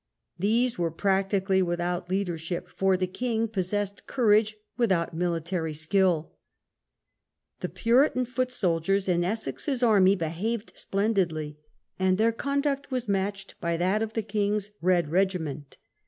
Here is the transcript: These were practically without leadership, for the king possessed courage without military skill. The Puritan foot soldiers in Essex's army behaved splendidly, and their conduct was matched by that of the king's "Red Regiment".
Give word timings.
These 0.39 0.79
were 0.79 0.89
practically 0.89 1.61
without 1.61 2.09
leadership, 2.09 2.67
for 2.69 2.97
the 2.97 3.05
king 3.05 3.47
possessed 3.47 4.07
courage 4.07 4.57
without 4.75 5.13
military 5.15 5.75
skill. 5.75 6.31
The 7.59 7.69
Puritan 7.69 8.25
foot 8.25 8.49
soldiers 8.49 9.07
in 9.07 9.23
Essex's 9.23 9.83
army 9.83 10.15
behaved 10.15 10.71
splendidly, 10.73 11.59
and 11.99 12.17
their 12.17 12.31
conduct 12.31 12.89
was 12.89 13.07
matched 13.07 13.53
by 13.61 13.77
that 13.77 14.01
of 14.01 14.13
the 14.13 14.23
king's 14.23 14.71
"Red 14.81 15.09
Regiment". 15.11 15.77